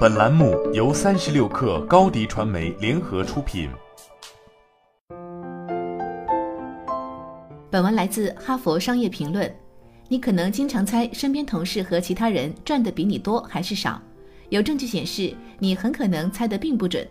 [0.00, 3.68] 本栏目由三十六氪高低传媒联合出品。
[7.70, 9.48] 本文来自《哈佛商业评论》。
[10.08, 14.00] 你可能经常猜身边同事和其他人赚的比你多还是少，
[14.50, 17.06] 有证据显示你很可能猜得并不准。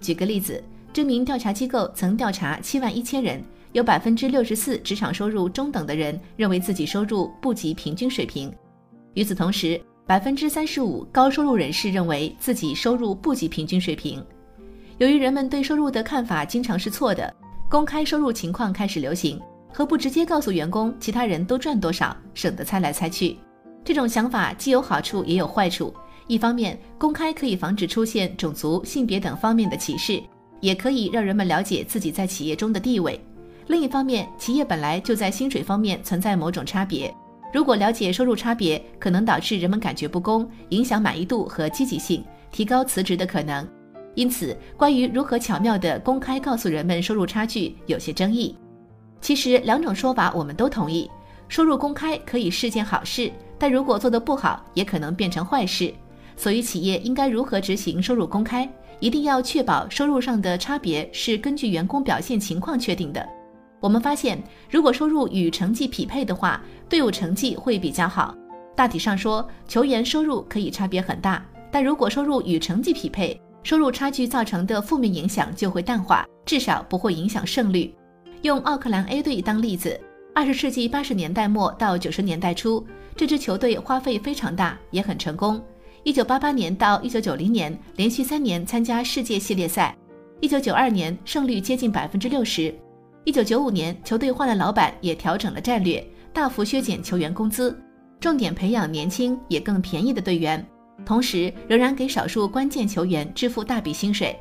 [0.00, 0.62] 举个例子，
[0.92, 3.42] 知名调查机构曾调查七万一千人，
[3.72, 8.52] 有百分之六十四职场收入中等的人认为自己收入不及平均水平。
[9.14, 9.80] 与此同时，
[10.12, 14.22] 百分之三十五高收入人士认为自己收入不及平均水平。
[14.98, 17.34] 由于人们对收入的看法经常是错的，
[17.66, 19.40] 公开收入情况开始流行。
[19.72, 23.38] 何不直接告诉员工其他人都赚多少，省得猜来猜去？
[23.82, 25.94] 这种想法既有好处也有坏处。
[26.26, 30.22] 一方面，公开可以防止出现种族、性别等方面的歧视，
[30.60, 33.18] 也可以让人们了解自己在企业中的地位。
[33.66, 37.10] 另一方面，企业本来就在薪水方面存在某种差别，
[37.52, 43.68] 如果了解收入差别，可能导致人们感觉不公，影响满意度和积极性，提高辞职的可能。
[44.14, 48.56] 因此，关于如何巧妙地公开告诉人们收入差距，有些争议。
[49.20, 51.10] 其实两种说法我们都同意，
[51.48, 55.92] 收入公开可以是件好事，但如果做得不好，也可能变成坏事。
[56.36, 58.68] 所以企业应该如何执行收入公开？
[59.00, 63.28] 一定要确保收入上的差别是根据员工表现情况确定的。
[63.82, 68.32] 我们发现，如果收入与成绩匹配的话，队伍成绩会比较好。
[68.76, 77.92] 大体上说，球员收入可以差别很大，但如果收入与成绩匹配，收入差距造成的负面影响就会淡化，至少不会影响胜率。
[78.42, 80.00] 用奥克兰 A 队当例子，
[80.32, 85.60] 二十世纪八十年代末到九十年代初，这支球队花费非常大，也很成功。
[86.04, 89.96] 一九八八年到一九九零年，连续三年参加世界系列赛。
[90.40, 92.74] 一九九二年胜率接近百分之六十。
[93.24, 97.76] 一九九五年，球队换了老板，也调整了战略，大幅削减球员工资，
[98.18, 100.64] 重点培养年轻也更便宜的队员，
[101.06, 104.36] 同时仍然给少数关键球员支付大笔薪水。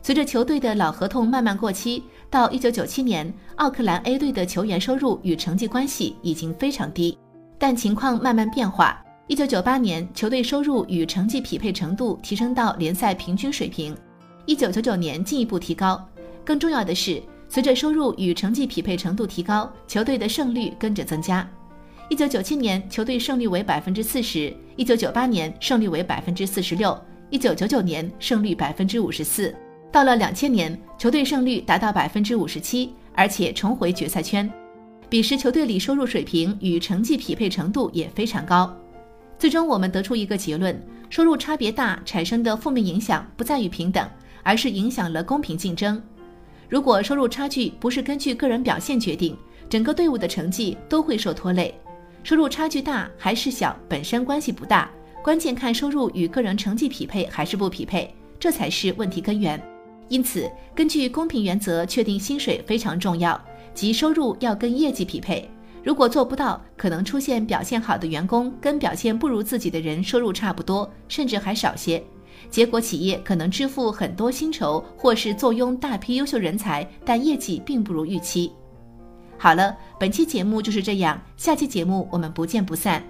[0.00, 7.18] 随着球队的老合同慢慢过期，到一九九七年，奥克兰 A 队的球员收入与成绩关系已经非常低。
[7.58, 13.92] 但情况慢慢变化，一九九八年，球队收入与成绩匹配程度提升到联赛平均水平；
[14.46, 16.00] 一九九九年进一步提高。
[16.42, 21.46] 更重要的是，随着收入与成绩匹配程度提高，球队的胜率跟着增加。
[22.08, 26.96] 一九九七年，球队胜率为百分之四十；一九九八年，胜率为百分之四十六；
[27.28, 29.52] 一九九九年，胜率百分之五十四。
[29.90, 34.48] 到了两千年，球队胜率达到百分之五十七，而且重回决赛圈。
[35.08, 38.72] 彼时球队里收入水平与成绩匹配程度也非常高。
[39.40, 44.08] 最终我们得出一个结论：收入差别大产生的负面影响不在于平等，
[44.44, 46.00] 而是影响了公平竞争。
[46.70, 49.36] 如果收入差距不是根据个人表现决定，
[49.68, 51.74] 整个队伍的成绩都会受拖累。
[52.22, 54.88] 收入差距大还是小本身关系不大，
[55.20, 59.60] 关键看收入与个人成绩匹配还是不匹配，这才是问题根源。
[60.08, 63.40] 因此，根据公平原则确定薪水非常重要，
[63.74, 65.50] 即收入要跟业绩匹配。
[65.82, 72.00] 如果做不到，可能出现表现好的员工跟表现不如自己的人收入差不多，甚至还少些。
[72.48, 78.52] 结果企业可能支付很多薪酬，或是坐拥大批优秀人才，但业绩并不如预期。
[79.36, 83.02] 好了，本期节目就是这样，下期节目我们不见不散。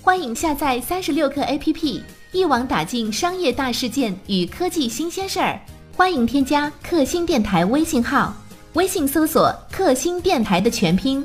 [0.00, 2.02] 欢迎下载三十六课 APP，
[2.32, 5.60] 一网打尽商业大事件与科技新鲜事儿。
[5.94, 8.34] 欢迎添加克星电台微信号，
[8.72, 11.24] 微信搜索“克星电台”的全拼，